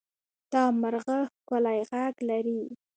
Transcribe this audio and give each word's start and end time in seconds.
دا 0.51 0.63
مرغه 0.81 1.15
ښکلی 1.31 1.79
غږ 1.89 2.15
لري. 2.29 2.59